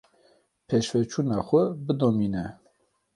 [0.67, 2.45] Pêşveçûna xwe bidomîne.